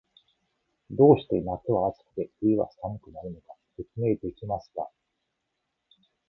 [0.89, 4.89] どうして夏は暑くて、冬は寒くなるのか、説明できますか？